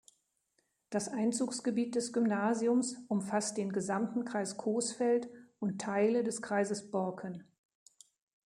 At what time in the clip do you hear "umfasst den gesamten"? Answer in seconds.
3.07-4.25